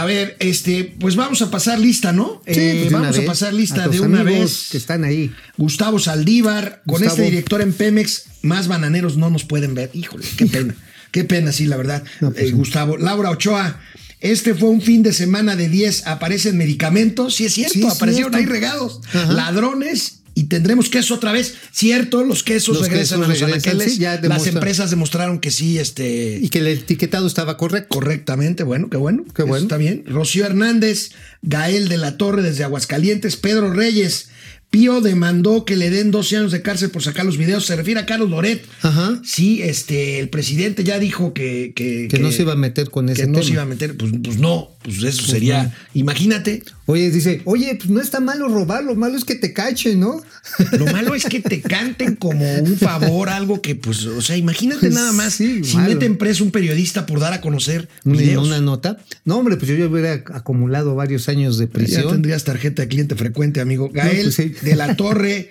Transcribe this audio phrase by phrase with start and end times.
[0.00, 2.42] A ver, este, pues vamos a pasar lista, ¿no?
[2.46, 4.68] Sí, Eh, pues una vamos a pasar lista de una vez.
[4.70, 5.32] Que están ahí.
[5.56, 9.90] Gustavo Saldívar, con este director en Pemex, más bananeros no nos pueden ver.
[9.92, 10.74] Híjole, qué pena.
[11.10, 12.02] qué pena, sí, la verdad.
[12.20, 12.52] No, pues Eh, sí.
[12.52, 13.80] Gustavo, Laura Ochoa.
[14.20, 16.06] Este fue un fin de semana de 10.
[16.06, 17.34] Aparecen medicamentos.
[17.34, 17.72] Sí, es cierto.
[17.74, 18.36] Sí, aparecieron cierto.
[18.36, 19.00] ahí regados.
[19.12, 19.32] Ajá.
[19.32, 20.19] Ladrones.
[20.40, 21.54] Y tendremos queso otra vez.
[21.70, 23.94] Cierto, los quesos Los regresan quesos a los anaqueles.
[23.96, 26.38] sí, Las empresas demostraron que sí, este.
[26.40, 27.88] Y que el etiquetado estaba correcto.
[27.90, 29.24] Correctamente, bueno, qué bueno.
[29.36, 29.64] Qué Eso bueno.
[29.64, 30.02] Está bien.
[30.06, 31.10] Rocío Hernández,
[31.42, 34.30] Gael de la Torre desde Aguascalientes, Pedro Reyes.
[34.70, 37.66] Pío demandó que le den 12 años de cárcel por sacar los videos.
[37.66, 38.64] Se refiere a Carlos Loret.
[38.80, 39.20] Ajá.
[39.22, 41.72] Sí, este, el presidente ya dijo que.
[41.76, 43.96] Que, Que no se iba a meter con que ese no se iba a meter.
[43.96, 45.74] Pues, pues no, pues eso sería.
[45.94, 46.62] Imagínate.
[46.86, 50.20] Oye, dice, oye, pues no está malo robar, lo malo es que te cachen, ¿no?
[50.72, 54.80] Lo malo es que te canten como un favor, algo que, pues, o sea, imagínate
[54.80, 55.34] Pues nada más.
[55.34, 55.90] sí, si malo.
[55.90, 58.46] meten preso un periodista por dar a conocer Una, videos.
[58.46, 58.98] una nota.
[59.24, 62.08] No, hombre, pues yo ya hubiera acumulado varios años de Ya prisión.
[62.10, 63.90] tendrías tarjeta de cliente frecuente, amigo.
[63.92, 64.54] Gael pues sí.
[64.62, 65.50] de la Torre,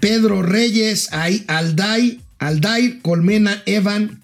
[0.00, 4.21] Pedro Reyes, ahí, Alday, Aldair, Colmena, Evan,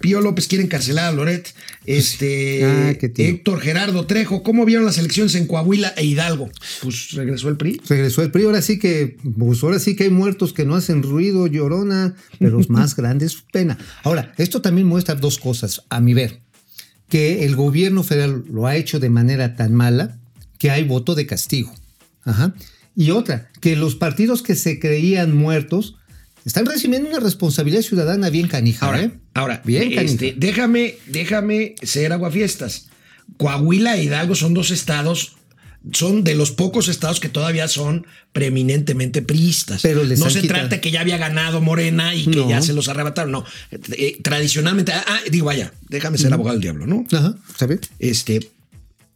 [0.00, 1.52] Pío López quiere encarcelar a Loret,
[1.86, 2.90] este Ah.
[3.00, 4.42] Héctor Gerardo Trejo.
[4.42, 6.50] ¿Cómo vieron las elecciones en Coahuila e Hidalgo?
[6.82, 7.80] Pues regresó el PRI.
[7.88, 11.02] Regresó el PRI, ahora sí que, pues ahora sí que hay muertos que no hacen
[11.02, 13.78] ruido, llorona, pero los más grandes, pena.
[14.02, 16.40] Ahora, esto también muestra dos cosas, a mi ver,
[17.08, 20.18] que el gobierno federal lo ha hecho de manera tan mala
[20.58, 21.74] que hay voto de castigo.
[22.24, 22.54] Ajá.
[22.96, 25.96] Y otra, que los partidos que se creían muertos
[26.44, 28.86] están recibiendo una responsabilidad ciudadana bien canija.
[28.86, 29.10] Ahora, ¿eh?
[29.34, 30.02] ahora bien canija.
[30.02, 32.86] este, déjame, déjame ser aguafiestas.
[33.36, 35.36] Coahuila e Hidalgo son dos estados,
[35.92, 39.82] son de los pocos estados que todavía son preeminentemente priistas.
[39.82, 42.48] Pero les no se quitado- trata que ya había ganado Morena y que No.
[42.48, 43.32] ya se los arrebataron.
[43.32, 43.44] No,
[43.92, 47.06] Eh, tradicionalmente, ah, ah, digo, vaya, déjame ser abogado del diablo, ¿no?
[47.12, 47.80] Ajá, ¿sabes?
[47.98, 48.50] Este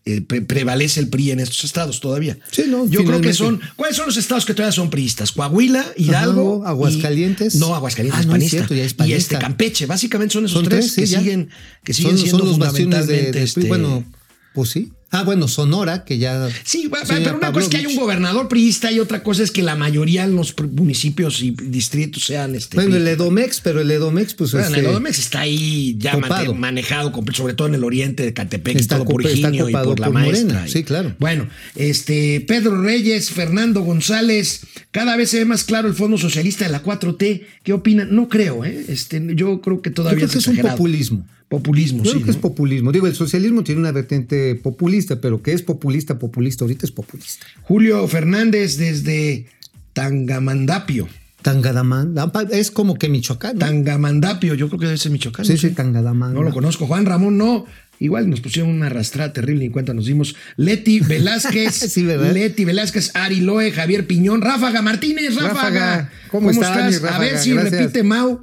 [0.06, 2.38] eh, pre- prevalece el PRI en estos estados todavía.
[2.50, 3.60] Sí, no, Yo creo que son.
[3.76, 5.32] ¿Cuáles son los estados que todavía son priistas?
[5.32, 7.54] Coahuila, Hidalgo, Ajá, Aguascalientes.
[7.54, 8.56] y- no, Aguascalientes Ah, es no, es panista.
[8.58, 9.16] cierto, ya es Y panista.
[9.18, 11.18] este Campeche, básicamente son esos Son tres, tres, sí, que ya.
[11.20, 11.48] siguen,
[11.84, 13.42] que siguen son, siendo son los bastiones de, PRI.
[13.42, 14.04] este, Bueno,
[14.52, 14.92] pues sí.
[15.14, 16.48] Ah, bueno, Sonora, que ya.
[16.64, 19.62] Sí, pero una cosa es que hay un gobernador priista y otra cosa es que
[19.62, 22.76] la mayoría en los municipios y distritos sean este.
[22.76, 23.06] Bueno, el.
[23.06, 24.50] Edomex, pero el Edomex, pues.
[24.52, 26.54] Bueno, este, el Edomex está ahí ya copado.
[26.54, 30.00] manejado, sobre todo en el oriente de Catepec, Está todo por copa- está y por
[30.00, 30.66] la maestra.
[30.66, 31.14] Sí, claro.
[31.20, 36.64] Bueno, este Pedro Reyes, Fernando González, cada vez se ve más claro el fondo socialista
[36.64, 37.42] de la 4T.
[37.62, 38.14] ¿Qué opinan?
[38.14, 38.84] No creo, ¿eh?
[38.88, 41.26] Este, yo creo que Yo todavía creo que es un populismo.
[41.58, 42.16] Populismo, Yo sí.
[42.16, 42.90] creo que es populismo.
[42.92, 47.46] Digo, el socialismo tiene una vertiente populista, pero que es populista, populista, ahorita es populista.
[47.62, 49.46] Julio Fernández desde
[49.92, 51.08] Tangamandapio.
[51.42, 52.14] Tangadamán,
[52.52, 53.54] es como que Michoacán.
[53.54, 53.66] ¿no?
[53.66, 55.44] Tangamandapio, yo creo que debe ser Michoacán.
[55.44, 55.70] sí, no sí.
[55.70, 56.32] Tangadamán.
[56.32, 56.86] No lo conozco.
[56.86, 57.66] Juan Ramón, no.
[58.00, 60.34] Igual nos pusieron una arrastrada terrible, ni cuenta nos dimos.
[60.56, 62.32] Leti Velázquez, Sí, ¿verdad?
[62.32, 65.52] Leti Velázquez, Ari Loe, Javier Piñón, Ráfaga Martínez, Ráfaga.
[65.52, 67.18] Ráfaga, ¿cómo está, mi A Ráfaga?
[67.18, 67.72] ver si Gracias.
[67.80, 68.40] repite Mau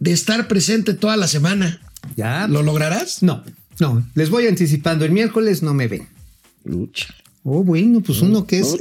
[0.00, 1.80] de estar presente toda la semana.
[2.16, 2.46] Ya.
[2.48, 3.22] ¿Lo lograrás?
[3.22, 3.42] No,
[3.78, 4.06] no.
[4.14, 5.04] Les voy anticipando.
[5.04, 6.06] El miércoles no me ven.
[6.64, 7.14] Lucha.
[7.42, 8.76] Oh, bueno, pues uno que es,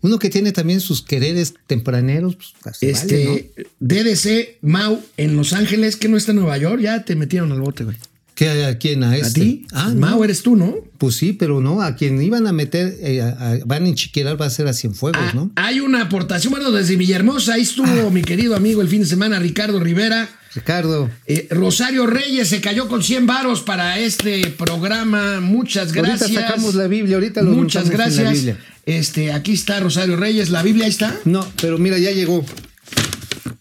[0.00, 3.64] uno que tiene también sus quereres tempraneros, pues así Este, vale, ¿no?
[3.80, 7.60] DDC Mau en Los Ángeles, que no está en Nueva York, ya te metieron al
[7.60, 7.96] bote, güey.
[8.36, 9.02] ¿Qué, ¿A quién?
[9.02, 9.40] ¿A ¿A este?
[9.40, 9.66] ti?
[9.72, 10.24] Ah, Mau no.
[10.24, 10.76] eres tú, ¿no?
[10.98, 14.40] Pues sí, pero no, a quien iban a meter, eh, a- a- van a enchiquerar,
[14.40, 15.50] va a ser a Cienfuegos, Ah, ¿no?
[15.56, 19.38] Hay una aportación, bueno, desde Villahermosa, ahí estuvo mi querido amigo el fin de semana,
[19.40, 20.28] Ricardo Rivera.
[20.56, 25.40] Ricardo, Eh, Rosario Reyes se cayó con 100 varos para este programa.
[25.40, 26.22] Muchas gracias.
[26.22, 28.32] ahorita sacamos la Biblia, ahorita lo Muchas montamos en la gracias.
[28.32, 28.58] Biblia.
[28.86, 30.48] Este, aquí está Rosario Reyes.
[30.50, 31.14] La Biblia ahí está.
[31.24, 32.44] No, pero mira, ya llegó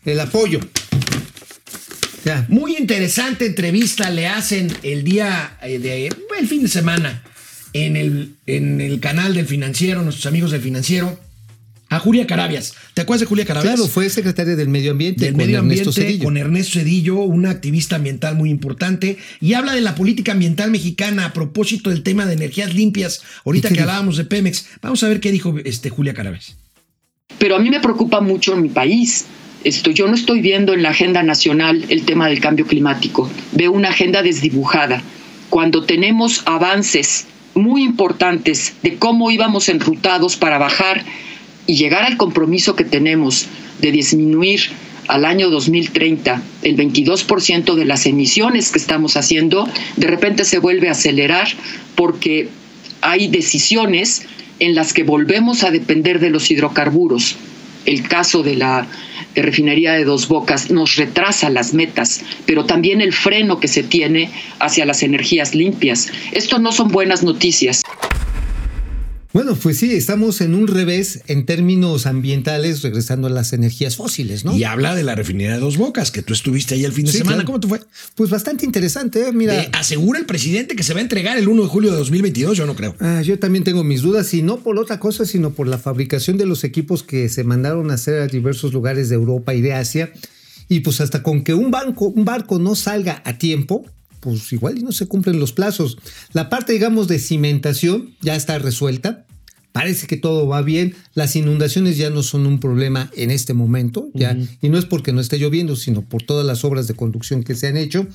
[0.05, 0.59] el apoyo.
[2.23, 2.45] Ya.
[2.50, 6.07] Muy interesante entrevista le hacen el día eh, de
[6.39, 7.22] el fin de semana
[7.73, 11.19] en el, en el canal del financiero, nuestros amigos del financiero,
[11.95, 12.73] a Julia Carabias.
[12.94, 13.75] ¿Te acuerdas de Julia Carabias?
[13.75, 16.23] Claro, fue secretaria del Medio Ambiente del con medio Ernesto Cedillo.
[16.23, 21.25] con Ernesto Cedillo, una activista ambiental muy importante, y habla de la política ambiental mexicana
[21.25, 23.90] a propósito del tema de energías limpias, ahorita ¿Y qué que dijo?
[23.90, 24.67] hablábamos de Pemex.
[24.81, 26.55] Vamos a ver qué dijo este Julia Carabias.
[27.40, 29.25] Pero a mí me preocupa mucho en mi país.
[29.64, 33.29] Esto, yo no estoy viendo en la agenda nacional el tema del cambio climático.
[33.52, 35.02] Veo una agenda desdibujada.
[35.49, 37.25] Cuando tenemos avances
[37.55, 41.03] muy importantes de cómo íbamos enrutados para bajar
[41.67, 43.47] y llegar al compromiso que tenemos
[43.82, 44.62] de disminuir
[45.08, 49.67] al año 2030 el 22% de las emisiones que estamos haciendo,
[49.97, 51.47] de repente se vuelve a acelerar
[51.96, 52.50] porque
[53.02, 54.26] hay decisiones
[54.59, 57.35] en las que volvemos a depender de los hidrocarburos
[57.85, 58.88] el caso de la
[59.35, 64.32] refinería de Dos Bocas nos retrasa las metas, pero también el freno que se tiene
[64.59, 66.09] hacia las energías limpias.
[66.32, 67.84] Esto no son buenas noticias.
[69.35, 74.46] Bueno, pues sí, estamos en un revés en términos ambientales, regresando a las energías fósiles,
[74.46, 74.55] ¿no?
[74.55, 77.11] Y habla de la refinería de Dos Bocas, que tú estuviste ahí el fin de
[77.11, 77.35] Sí, semana.
[77.43, 77.47] claro.
[77.47, 77.82] ¿Cómo te fue?
[78.16, 79.34] Pues bastante interesante, ¿eh?
[79.34, 79.61] mira.
[79.61, 82.58] Eh, asegura el presidente que se va a entregar el 1 de julio de 2022,
[82.58, 82.96] yo no creo.
[83.02, 86.38] Ah, yo también tengo mis dudas, y no por otra cosa, sino por la fabricación
[86.38, 89.73] de los equipos que se mandaron a hacer a diversos lugares de Europa y de
[89.73, 90.14] Asia.
[90.70, 93.85] Y pues hasta con que un, banco, un barco no salga a tiempo,
[94.25, 95.97] pues igual y no se cumplen los plazos.
[96.33, 99.25] La parte, digamos, de cimentación ya está resuelta.
[99.72, 100.95] Parece que todo va bien.
[101.13, 104.09] Las inundaciones ya no son un problema en este momento.
[104.13, 107.43] Ya, Y no es porque no esté lloviendo, sino por todas las obras de conducción
[107.43, 108.07] que se han hecho.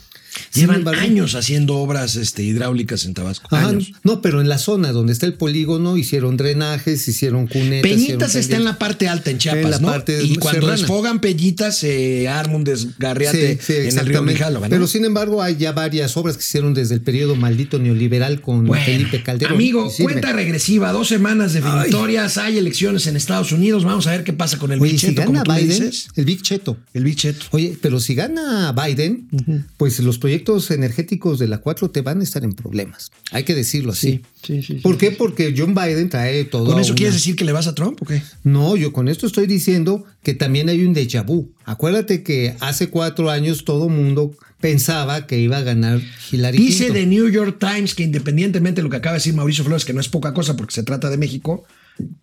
[0.55, 3.49] Llevan embargo- años haciendo obras este, hidráulicas en Tabasco.
[3.55, 3.93] Ajá, años.
[4.05, 7.83] no, pero en la zona donde está el polígono hicieron drenajes, hicieron cunetas.
[7.91, 9.87] Peñitas hicieron está en la parte alta en Chiapas, En la ¿no?
[9.89, 10.77] parte y cuando serrana.
[10.79, 14.61] desfogan Peñitas se arma un desgarriate Sí, sí, en el río ¿no?
[14.69, 18.67] Pero sin embargo hay ya varias obras que hicieron desde el periodo maldito neoliberal con
[18.67, 19.55] Bueno, Felipe Calderón.
[19.55, 24.33] Amigo, cuenta regresiva, dos semanas definitorias, hay elecciones en Estados Unidos, vamos a ver qué
[24.33, 26.09] pasa con el Oye, Big si Cheto, gana Biden, dices.
[26.17, 26.77] el Big Cheto.
[26.95, 27.47] El Big Cheto.
[27.51, 29.29] Oye, pero si gana Biden,
[29.77, 33.11] pues los proyectos energéticos de la 4T van a estar en problemas.
[33.33, 34.23] Hay que decirlo así.
[34.45, 34.75] sí, sí.
[34.75, 35.11] ¿Por qué?
[35.11, 36.67] Porque John Biden trae todo.
[36.67, 38.23] ¿Con eso quieres decir que le vas a Trump o qué?
[38.45, 41.51] No, yo con esto estoy diciendo que también hay un déjà vu.
[41.65, 46.01] Acuérdate que hace cuatro años todo mundo pensaba que iba a ganar
[46.31, 46.95] Hillary Dice Clinton.
[46.95, 49.93] The New York Times que independientemente de lo que acaba de decir Mauricio Flores, que
[49.93, 51.65] no es poca cosa porque se trata de México,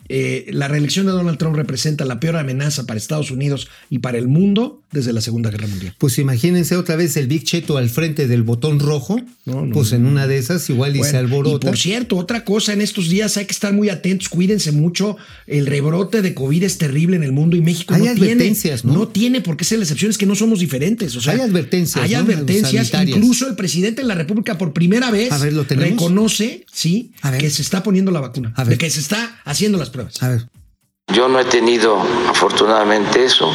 [0.10, 4.18] eh, la reelección de Donald Trump representa la peor amenaza para Estados Unidos y para
[4.18, 5.94] el mundo desde la Segunda Guerra Mundial.
[5.98, 9.20] Pues imagínense otra vez el Big Cheto al frente del botón rojo.
[9.46, 11.68] No, no, pues en una de esas igual y Bueno, se alborota.
[11.68, 15.18] Y por cierto, otra cosa, en estos días hay que estar muy atentos, cuídense mucho.
[15.46, 18.32] El rebrote de COVID es terrible en el mundo y México Hay no tiene.
[18.32, 19.10] advertencias, ¿no?
[19.10, 21.16] tiene por qué ser la excepción, es que no somos diferentes.
[21.18, 22.20] O sea, Hay advertencias, Hay ¿no?
[22.20, 22.92] advertencias.
[23.08, 25.92] Incluso el presidente de la República por primera vez A ver, ¿lo tenemos?
[25.92, 27.42] reconoce, sí, A ver.
[27.42, 28.72] que se está poniendo la vacuna, A ver.
[28.74, 30.24] de que se está haciendo las pruebas.
[30.24, 30.48] A ver.
[31.14, 33.52] Yo no he tenido afortunadamente eso.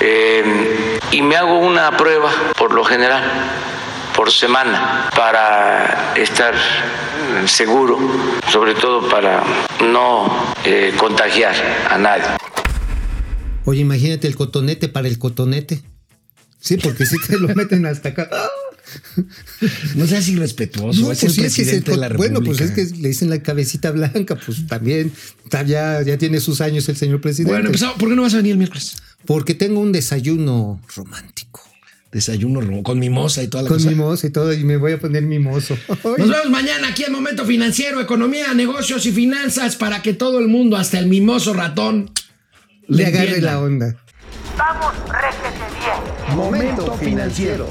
[0.00, 3.22] Eh, y me hago una prueba por lo general,
[4.16, 6.54] por semana, para estar
[7.46, 7.98] seguro,
[8.50, 9.42] sobre todo para
[9.80, 11.54] no eh, contagiar
[11.88, 12.24] a nadie.
[13.64, 15.82] Oye, imagínate el cotonete para el cotonete.
[16.58, 18.28] Sí, porque si te lo meten hasta acá.
[19.94, 22.08] No seas irrespetuoso, No, es pues el sí, es que es el presidente de la
[22.08, 22.32] República.
[22.34, 25.12] bueno, pues es que le dicen la cabecita blanca, pues también
[25.44, 27.52] está ya, ya tiene sus años el señor presidente.
[27.52, 27.96] Bueno, empezamos.
[27.96, 28.96] ¿Por qué no vas a venir el miércoles?
[29.26, 31.60] Porque tengo un desayuno romántico.
[32.10, 33.88] Desayuno con mimosa y toda la Con cosa.
[33.88, 35.78] mimoso y todo, y me voy a poner mimoso.
[35.88, 40.48] Nos vemos mañana aquí en Momento Financiero, Economía, Negocios y Finanzas para que todo el
[40.48, 42.10] mundo, hasta el mimoso ratón,
[42.86, 43.52] Le le agarre entienda.
[43.52, 43.96] la onda.
[44.58, 45.64] Vamos, réjete
[46.26, 46.36] bien.
[46.36, 47.70] Momento Financiero.